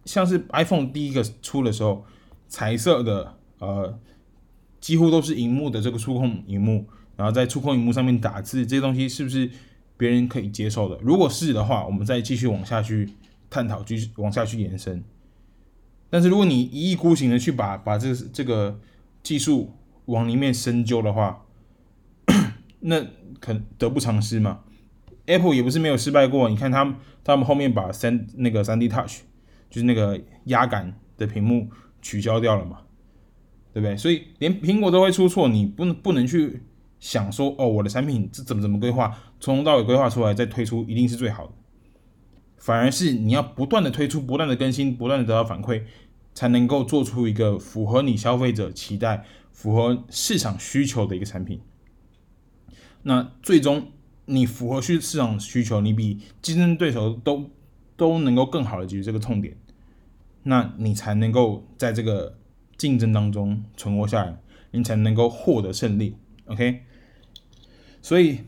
[0.06, 2.06] 像是 iPhone 第一个出的时候，
[2.48, 3.98] 彩色的呃
[4.80, 9.50] 几乎都是荧幕的这个触控荧幕，然后在触控荧幕上面打字，这些东西是不是
[9.98, 11.00] 别人可以接受的？
[11.02, 13.10] 如果是的话，我们再继续往下去
[13.50, 15.04] 探讨，继续往下去延伸。
[16.12, 18.80] 但是如果你一意孤行的去把把这这个
[19.24, 19.74] 技术，
[20.06, 21.46] 往里面深究的话，
[22.88, 23.06] 那
[23.40, 24.62] 可得不偿失嘛。
[25.26, 29.20] Apple 也不是没有失败过，你看他们他们后面把三那个 3D Touch，
[29.70, 31.70] 就是那个压感的屏幕
[32.02, 32.80] 取消掉了嘛，
[33.74, 33.98] 对不对？
[33.98, 36.64] 所以连苹果都会出错，你不能不能去
[37.00, 41.54] 想说哦，我的产品这怎么怎么规划，从头到尾规划出来再推出一定是最好的，
[42.58, 45.84] 反而是你要不断的推出，不断的更新，不断的得到反馈，
[46.34, 49.26] 才能够做出一个符合你消费者期待。
[49.52, 51.60] 符合市场需求的一个产品，
[53.08, 53.90] 那最终
[54.26, 57.50] 你符合市市场需求，你比竞争对手都
[57.96, 59.56] 都能够更好的解决这个痛点，
[60.44, 62.38] 那你才能够在这个
[62.78, 64.38] 竞争当中存活下来，
[64.72, 66.18] 你才能够获得胜利。
[66.48, 66.82] OK，
[68.02, 68.42] 所以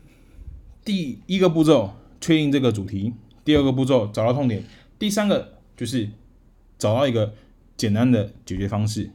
[0.84, 4.62] 第一个步骤确定这个主题，第二个步骤找到痛点，
[4.98, 6.10] 第三个就是
[6.76, 7.32] 找到一个
[7.78, 9.10] 简单的解决方式。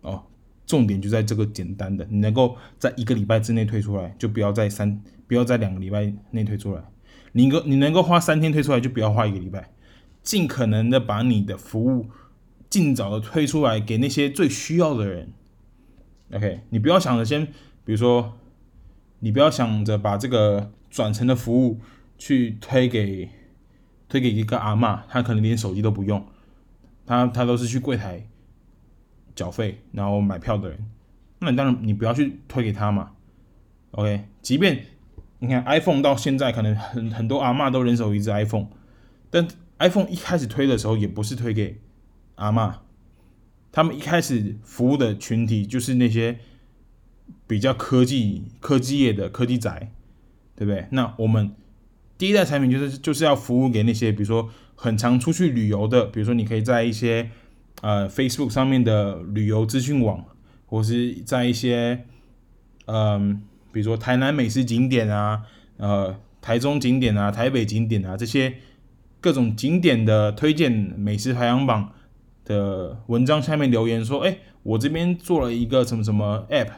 [0.00, 0.24] 哦。
[0.72, 6.82] 重点就在这个简单的，你能够在一个礼拜之内推出来，就不要在三，不要在两个礼拜内推出来。
[7.32, 9.70] 你个你能够花三天推出来，就不要花一个礼拜，
[10.22, 12.08] 尽可能的把你的服务
[12.70, 15.34] 尽早的推出来给那些最需要的人。
[16.32, 17.44] OK，你不要想着先，
[17.84, 18.38] 比如说，
[19.18, 21.80] 你不要想着把这个转成的服务
[22.16, 23.28] 去推给
[24.08, 26.24] 推给一个阿嬷，他可能连手机都不用，
[27.04, 28.26] 他他都是去柜台。
[29.34, 30.78] 缴费然后买票的人，
[31.38, 33.12] 那你当然你不要去推给他嘛。
[33.92, 34.84] OK，即便
[35.38, 38.66] 你看 iPhone 到现在可能很很多阿嬷都人手一只 iPhone，
[39.30, 41.80] 但 iPhone 一开始推的时候也不是推给
[42.34, 42.74] 阿嬷，
[43.70, 46.38] 他们一开始服务的群体就是那些
[47.46, 49.92] 比较科技科技业的科技宅，
[50.54, 50.86] 对不对？
[50.90, 51.54] 那我们
[52.18, 57.30] 第一代产品就是就是要服务给那些比如说很常出去旅游的，比如说你可以在一些。
[57.82, 60.24] 呃，Facebook 上面的旅游资讯网，
[60.66, 62.04] 或是在一些，
[62.86, 63.36] 嗯、呃，
[63.72, 65.42] 比如说台南美食景点啊，
[65.78, 68.54] 呃，台中景点啊，台北景点啊，这些
[69.20, 71.92] 各种景点的推荐美食排行榜
[72.44, 76.68] 的文章下面留言说，哎，我这边做了一个什么什么 App，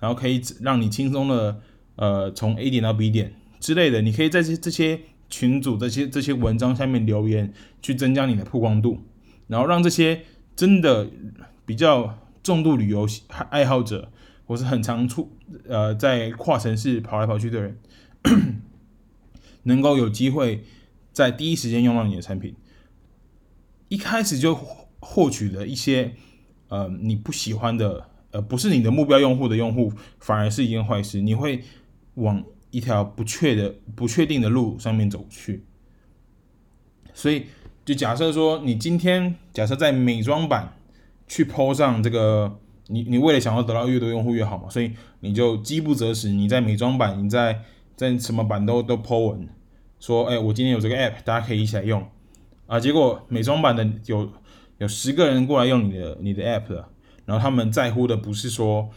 [0.00, 1.60] 然后可以让你轻松的，
[1.96, 4.98] 呃，从 A 点到 B 点之类的，你可以在这这些
[5.28, 9.00] 群组、这些这些文章下面留言，去增加你的曝光度，
[9.48, 10.22] 然后让这些。
[10.56, 11.10] 真的
[11.66, 13.06] 比较重度旅游
[13.50, 14.12] 爱好者，
[14.46, 15.32] 或是很常出
[15.66, 17.80] 呃在跨城市跑来跑去的人，
[19.64, 20.62] 能够有机会
[21.12, 22.54] 在第一时间用到你的产品。
[23.88, 24.54] 一开始就
[25.00, 26.14] 获取了一些
[26.68, 31.20] 呃你不喜欢的呃不是你的目标用户的用户，反而是一件坏事。
[31.20, 31.64] 你会
[32.14, 35.64] 往一条不确的不确定的路上面走去，
[37.12, 37.46] 所以。
[37.84, 40.72] 就假设说，你今天假设在美妆版
[41.28, 47.60] 去 po 上这个，你你为了想要得到越多用户越好嘛，所以你就饥不择食，你在美妆版，你在
[47.94, 49.46] 在什么版都都 po 文，
[50.00, 52.02] 说，哎，我今天有这个 app，大家可以一起来用
[52.66, 52.80] 啊。
[52.80, 54.32] 结果美妆版的有
[54.78, 56.88] 有十个人过来用你的你的 app 了，
[57.26, 58.88] 然后他们在乎的不是说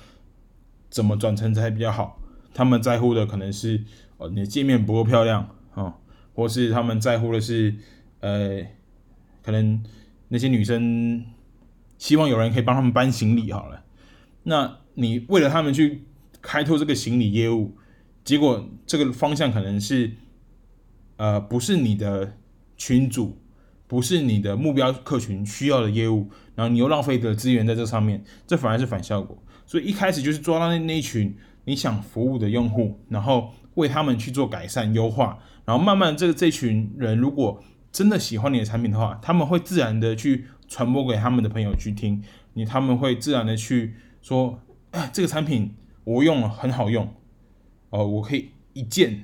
[0.89, 2.21] 怎么转成才比较好，
[2.53, 3.83] 他们在乎的可能是
[4.15, 5.95] 哦你的界面不够漂亮啊，
[6.33, 7.75] 或是他们在乎的是
[8.21, 8.65] 呃。
[9.47, 9.81] 可能
[10.27, 11.23] 那些女生
[11.97, 13.85] 希望有人可以帮他们搬行李好了，
[14.43, 16.03] 那你为了他们去
[16.41, 17.77] 开拓这个行李业务，
[18.25, 20.11] 结果这个方向可能是
[21.15, 22.33] 呃不是你的
[22.75, 23.37] 群主，
[23.87, 29.41] 不是你的目标客群需要的业务，然后你又浪费的资源在这上面，这反而是反效果。
[29.65, 31.33] 所以一开始就是抓到那那一群
[31.63, 37.63] 你想服务的用户，然后为他们去做改善优化，然后慢慢这个这群人如果。
[37.91, 42.23] 真的喜欢你的产品的话，他们会自然的去传播给他们的朋友去听。
[42.53, 44.59] 你，他们会自然的去说，
[45.11, 47.11] 这个产品我用了很好用，
[47.89, 49.23] 哦、我可以一键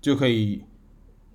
[0.00, 0.64] 就可以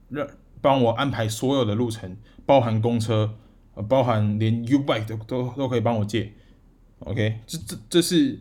[0.10, 0.28] 让
[0.62, 3.36] 帮我安排所有的路程，包含公车，
[3.76, 6.34] 呃，包含连 U-Bike 都都都可以帮我借
[7.00, 8.40] ，OK，这这这是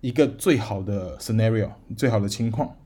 [0.00, 2.76] 一个最好的 scenario，最好的情况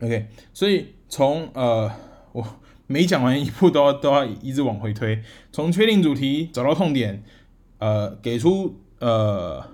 [0.00, 1.90] ，OK，所以从呃
[2.32, 2.61] 我。
[2.92, 7.24] 每讲完一步都要都要一直往回推，从确定主题找到痛点，
[7.78, 9.66] 呃，给出呃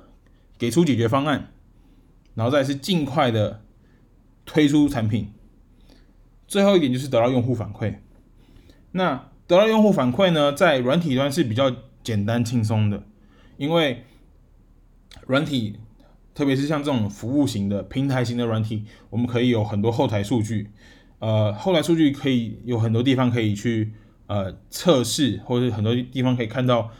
[0.57, 1.53] 给出解决方案，
[2.37, 3.65] 然后再是尽快的
[4.47, 5.33] 推出产品，
[6.47, 7.97] 最后一点就是得到用户反馈。
[8.93, 13.03] 那得到用户反馈呢，在软体端是比较简单轻松的，
[13.57, 14.05] 因为
[15.27, 15.81] 软体，
[16.35, 20.71] 特别是像这种服务型的平台型的软体，我们可以有很多后台数据，
[21.19, 23.93] 呃，后台数据可以有很多地方可以去
[24.27, 26.91] 呃测试，或者很多地方可以看到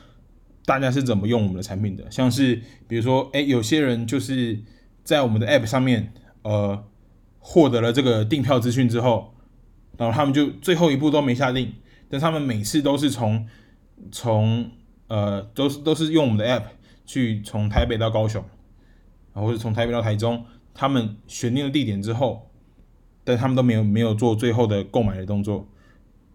[0.65, 4.59] 大家是怎么用我们的产品的，像是比如说，哎，有些人就是
[5.05, 6.85] 在我们的 App 上面，呃，
[7.39, 9.35] 获得了这个订票资讯之后，
[9.97, 11.73] 然后他们就最后一步都没下定，
[12.09, 13.47] 但他们每次都是从
[14.11, 14.71] 从
[15.07, 16.65] 呃都是都是用我们的 App。
[17.11, 18.45] 去从台北到高雄，
[19.33, 22.48] 或者从台北到台中，他们选定了地点之后，
[23.29, 25.69] 但他们都没有没有做最后的购买的动作，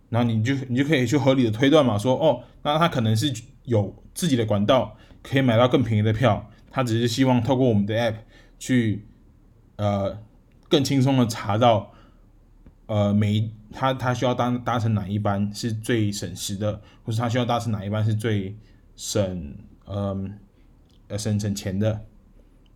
[0.10, 8.16] 然后你就你就可以去合理的推断嘛，说哦，那他可能是有自己的管道可以买到更便宜的票，他只是希望透过我们的 app
[8.60, 9.08] 去
[9.78, 10.22] 呃
[10.70, 11.92] 更轻松的查到
[12.86, 18.56] 呃每他他需要搭搭乘哪一班是最省时的，或是他需要搭乘哪一班是最
[18.96, 19.56] 省
[19.88, 20.24] 嗯。
[20.26, 20.30] 呃
[21.10, 22.00] 要生成钱的，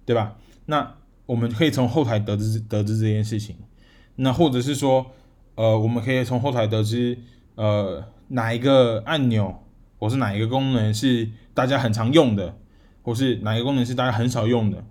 [0.06, 0.36] 对吧？
[0.66, 3.56] 那我们可以从后台得知得知这件事情。
[4.18, 5.08] 那或者是说，
[5.56, 7.18] 呃，我们可以从后台得知，
[7.56, 9.64] 呃，哪一个按钮
[9.98, 12.58] 或是哪一个功能是大家很常用的，
[13.02, 14.84] 或是哪一个功能是大家很少用的，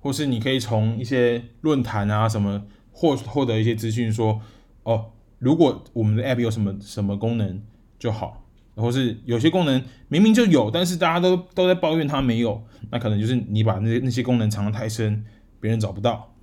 [0.00, 4.40] 或是你可以从一些论坛啊什么获获得一些资讯，说，
[4.82, 5.06] 哦，
[5.38, 7.62] 如果我们的 app 有什么什么功能
[7.98, 8.42] 就好。
[8.78, 15.24] 或是有些功能明明就有，但是大家都都在抱怨它没有，那可能就是你把那那些功能藏得太深，
[15.60, 16.35] 别人找不到。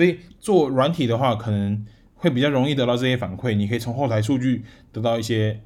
[0.00, 1.84] 所以做软体的话，可能
[2.14, 3.52] 会比较容易得到这些反馈。
[3.52, 5.60] 你可以从后台数据得到一些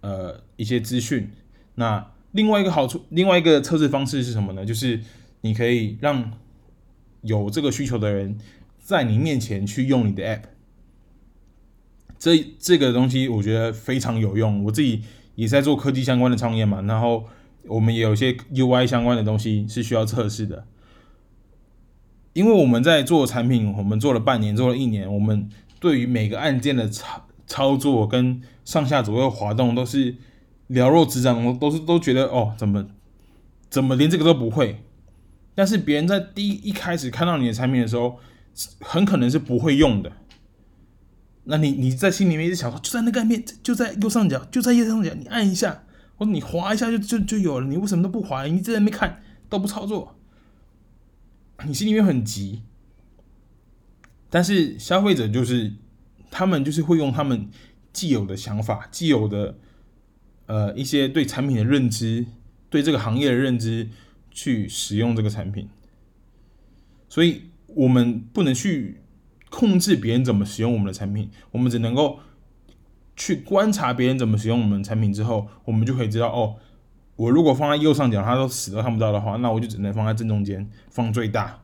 [0.00, 1.30] 呃一些资讯。
[1.76, 4.66] 那另外一个好处，另外一个测试方式是什么呢？
[4.66, 5.00] 就是
[5.42, 6.32] 你可以让
[7.20, 8.36] 有这个需求的人
[8.80, 10.42] 在你面前去用你的 app。
[12.18, 15.02] 这这个东西我觉得非常有用，我自己。
[15.36, 17.24] 也在做科技相关的创业嘛，然后
[17.68, 20.66] 我们也有一些 UI 相关的东西是需要测试的。
[22.36, 25.48] 因为我们在做产品，我们做了半年，做了一年，我们
[25.80, 30.14] 对于每个按键的操操作跟上下左右滑动都是
[30.66, 32.86] 了若指掌，我都是都觉得哦，怎么
[33.70, 34.82] 怎么连这个都不会？
[35.54, 38.18] 但是别人在第一一开始看到你的产品的时候，
[38.80, 40.12] 很可能是不会用的。
[41.44, 45.84] 那你你在心里面一直想说，就在那个面，就在右上角，就在右上角，你按一下，
[46.16, 47.66] 或者你滑一下就就就有了。
[47.66, 48.44] 你为什么都不滑？
[48.44, 50.15] 你在那边看都不操作，
[51.64, 52.62] 你心里面很急。
[54.28, 55.72] 但是消费者就是
[56.30, 57.48] 他们就是会用他们
[57.92, 59.56] 既有的想法、既有的
[60.46, 62.26] 呃一些对产品的认知、
[62.68, 63.88] 对这个行业的认知
[64.30, 65.68] 去使用这个产品，
[67.08, 69.00] 所以我们不能去。
[69.48, 72.18] 控制别人怎么使用我们的产品，我们只能够
[73.14, 76.56] 去观察别人怎么使用我们产品之后，我们就可以知道哦，
[77.16, 81.58] 我如果放在右上角，他都死都看不到的话，那我就只能放在正中间，放最大，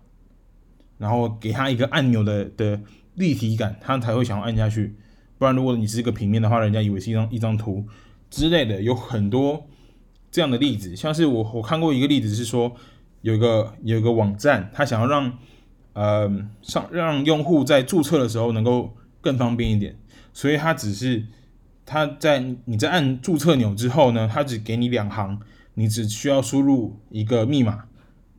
[0.99, 2.81] 然后给他一个按钮的的
[3.15, 4.95] 立体感，他才会想要按下去。
[5.39, 7.85] 不然，如果你是一个平面的话，人家以为是一张一张图
[8.31, 9.67] 之类的，有很多
[10.31, 10.97] 这样的例子。
[10.97, 12.73] 像是我我看过一个例子是说，
[13.21, 15.39] 有一个有一个网站，他想要让
[15.95, 16.31] 呃，
[16.63, 19.95] 上让用户在注册的时候能够更方便一点，
[20.33, 21.23] 所以它只是
[21.85, 25.41] 它在你在按注册钮之后呢，它只给你两行，
[25.75, 27.85] 你只需要输入一个密码，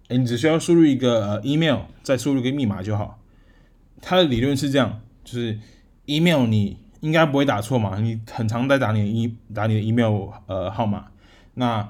[0.10, 3.20] 你只需要输入一个呃 email，再输入一个密码就好。
[4.02, 5.60] 它的理论是这样，就是
[6.06, 11.08] email 你应该不会打错嘛，你很常在打你的 e 打你的 email 呃号码，
[11.54, 11.90] 那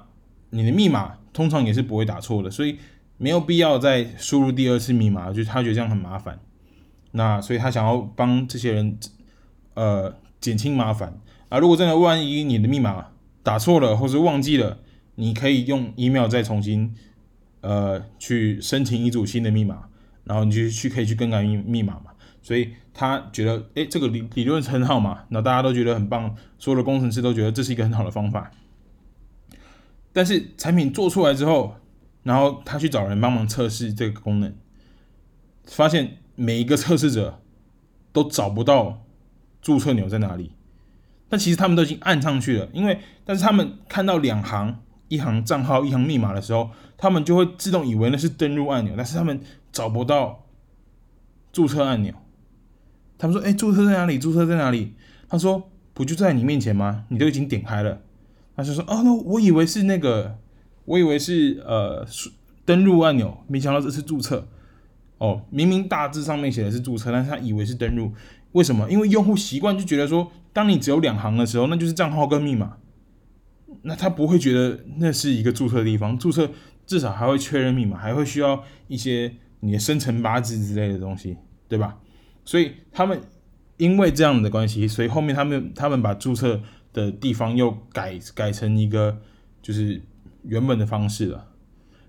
[0.49, 2.77] 你的密码通常也是不会打错的，所以。
[3.15, 6.37] 没有必要再输入第二次密码，就他觉得这样很麻烦。
[7.11, 8.97] 那所以他想要帮这些人，
[9.75, 11.13] 呃，减轻麻烦
[11.53, 11.59] 啊。
[11.59, 13.09] 如果真的万一你的密码
[13.43, 14.79] 打错了或是忘记了，
[15.15, 16.95] 你可以用 email 再重新，
[17.61, 19.89] 呃，去申请一组新的密码，
[20.23, 22.11] 然后你就去可以去更改密密码嘛。
[22.41, 28.51] 所以他觉得，诶，这个理理论很好嘛，那大家都觉得很棒，所有的工程师都觉得这是一个很好的方法。
[30.11, 31.75] 但是产品做出来之后，
[32.23, 34.53] 然后他去找人帮忙测试这个功能，
[35.65, 37.41] 发现每一个测试者
[38.11, 39.05] 都找不到
[39.61, 40.51] 注册钮在哪里，
[41.33, 50.45] 但其实他们都已经按上去了，因为但是他们看到两行，一行账号，一行密码的时候，他们就会自动以为那是登录按钮，但是他们找不到
[51.51, 52.13] 注册按钮。
[53.17, 54.19] 他们说：“哎，注册在哪里？
[54.19, 54.93] 注册在哪里？”
[55.27, 57.05] 他说：“不就在你面前吗？
[57.09, 57.99] 你都已经点开了。
[58.55, 60.37] 他就说：“哦，我以为是那个，
[60.85, 62.05] 我以为是呃
[62.63, 64.47] 登录按钮，没想到这是注册。
[65.17, 68.11] 哦，明明大字上面写的是注册，但是他以为是登录。
[68.51, 68.87] 为什么？
[68.91, 72.77] 因为用户习惯就觉得说，当你只有两行的时候，那就是账号跟密码。
[73.81, 76.17] 那他不会觉得那是一个注册的地方。
[76.17, 76.49] 注册
[76.85, 81.35] 至少还会确认密码，还会需要一些你的生辰八字之类的东西，
[81.67, 81.97] 对吧？
[82.45, 83.19] 所以他们
[83.77, 86.61] 因为这样的关系，所以后面他们他们把注册。”
[86.93, 89.19] 的地方又改改成一个
[89.63, 89.99] 就是
[90.43, 91.47] 原本的方式了，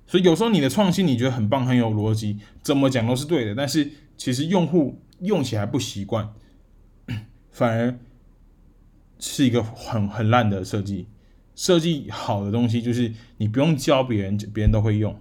[0.06, 6.34] 所以有时候你的创新你觉得很棒很有逻辑，怎么讲都是对的，但是其实用户用起来不习惯，
[7.50, 7.98] 反而
[9.32, 11.08] 是一个很很烂的设计。
[11.54, 15.20] 设计好的东西就是你不用教别人，别人都会用，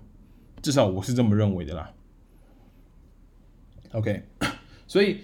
[0.62, 1.92] 至少我是这么认为的啦。
[3.92, 4.24] OK，
[4.88, 5.20] 所以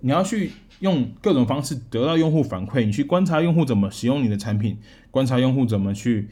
[0.00, 0.52] 你要去。
[0.80, 4.76] 用各种方式得到用户反馈，你去观察用户怎么使用你的产品，
[5.10, 6.28] 观察用户怎么去，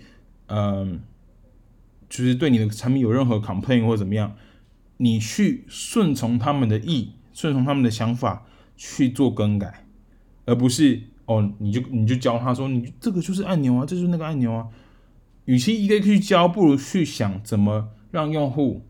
[0.47, 1.01] 嗯、
[2.11, 4.36] 就是对你的产品有任何 complain 或怎么样，
[4.97, 9.86] 你去顺从他们的意，顺从他们的想法去做更改，
[10.45, 14.66] 而不是哦，你就你就教他说，你这个就是按钮啊，这就是那个按钮啊。
[15.45, 18.87] 与其一个一个去教，不如去想怎么让用户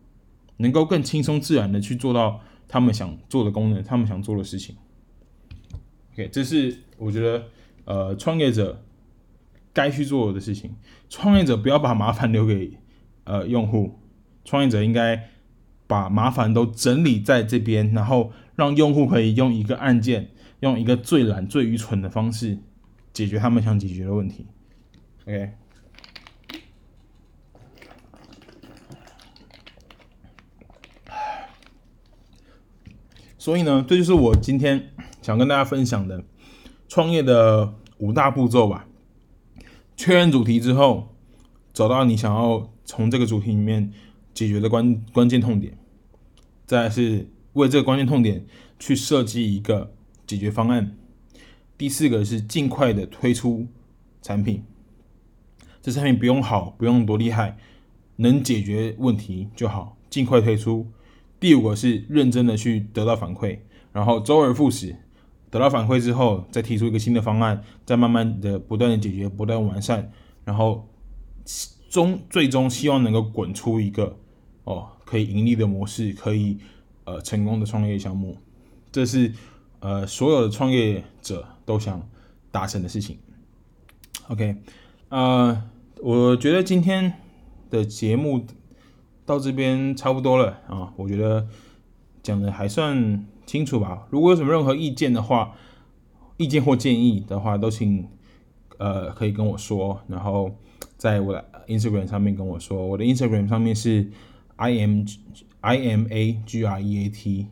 [0.58, 4.76] 能够更轻松自然的去做到他们想做的功能，他们想做的事情。
[6.12, 7.44] OK，这是我觉得
[7.84, 8.84] 呃创业者
[9.72, 10.74] 该去做的事情。
[11.08, 12.72] 创业者不要把麻烦留给
[13.24, 13.98] 呃用户，
[14.44, 15.28] 创业者应该
[15.86, 20.28] 把麻烦都整理在这边，然后让用户可以用一个按键，
[20.62, 22.58] 用一个最懒、最愚蠢的方式
[23.12, 24.46] 解决他们想解决的问题。
[25.26, 25.52] OK，
[33.38, 34.88] 所以呢，这就是我今天。
[35.22, 36.24] 想跟大家分享的
[36.88, 38.88] 创业的五大步骤吧。
[39.96, 41.14] 确认主题之后，
[41.72, 43.92] 找到你想要从这个主题里面
[44.34, 45.78] 解决的关关键痛点，
[46.66, 48.44] 再是为这个关键痛点
[48.80, 49.94] 去设计一个
[50.32, 50.96] 解决方案。
[51.76, 53.66] 第四个是尽快的推出
[54.22, 54.64] 产品，
[55.82, 57.58] 这产品不用好，不用多厉害，
[58.16, 60.86] 能解决问题就好，尽快推出。
[61.38, 63.58] 第五个是认真的去得到反馈，
[63.92, 64.96] 然后周而复始。
[65.50, 70.10] 得到反馈之后，再提出一个新的方案，再慢慢的不断的解决，不断完善，
[70.46, 70.88] 然后
[71.90, 74.16] 终最终希望能够滚出一个
[74.64, 76.56] 哦可以盈利的模式，可以
[77.04, 78.38] 呃成功的创业项目，
[78.90, 79.30] 这是
[79.82, 82.08] 呃所有的创业者都想
[82.50, 83.18] 达成的事情。
[84.28, 84.56] OK，
[85.10, 85.62] 呃，
[86.00, 87.12] 我觉得今天
[87.68, 88.46] 的节目
[89.26, 91.46] 到这边差不多了啊，我觉得
[92.22, 93.26] 讲的还算。
[93.44, 94.06] 清楚吧？
[94.08, 95.56] 如果有什么任何意见的话，
[96.36, 98.08] 意见或建议的话，都请
[98.78, 100.56] 呃可以跟我说，然后
[100.96, 102.86] 在我的 Instagram 上面跟我说。
[102.86, 104.08] 我的 Instagram 上面是
[104.56, 105.04] i m
[105.60, 107.48] i m a g r e a t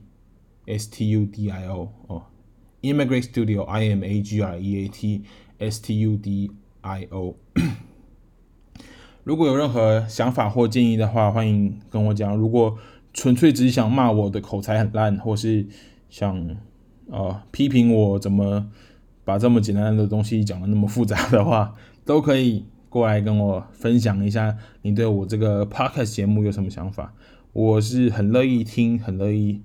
[0.66, 2.22] S T U D I O 哦
[2.82, 5.22] ，Immigrate studio i m a g r e a t
[5.58, 6.50] s t u d
[6.82, 7.36] i o。
[9.24, 12.34] 如果有任何想法或建议的话，欢迎跟我讲。
[12.36, 12.78] 如果
[13.12, 15.66] 纯粹只是想骂我的口才很烂，或是
[16.08, 16.56] 想
[17.10, 18.70] 啊、批评我怎么
[19.24, 21.74] 把这么简单的东西讲得那么复杂的话，
[22.06, 27.12] 都可以过来跟我分享一下你对我这个 podcast 节目有什么想法。
[27.52, 29.60] 我是很乐意听，很乐意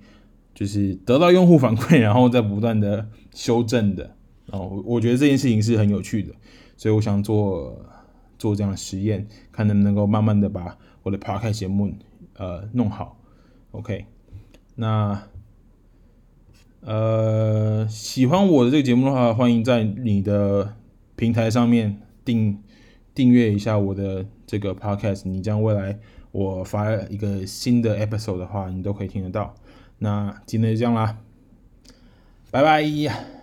[0.55, 4.15] 就是得到用户反馈， 然后再不断的修正的。
[4.47, 6.33] 然后我觉得这件事情是很有趣的，
[6.77, 7.85] 所以我想做
[8.39, 11.91] 做这样的实验，看能不能够慢慢的把我的 podcast 节目
[12.37, 13.19] 呃弄好。
[13.71, 14.05] OK，
[14.75, 15.21] 那
[16.81, 20.75] 呃，喜欢我的这个节目的话，欢迎在你的
[21.15, 22.61] 平台上面订
[23.15, 25.27] 订阅一下我的这个 Podcast。
[25.27, 25.99] 你将未来
[26.31, 29.55] 我发一个新的 episode 的话，你都可以听得到。
[29.99, 31.17] 那今天就这样啦，
[32.51, 33.34] 拜拜。